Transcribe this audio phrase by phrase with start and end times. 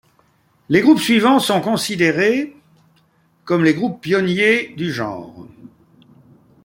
[0.69, 2.55] Les groupes suivants sont considérées
[3.45, 5.45] comme les groupes pionniers du genre.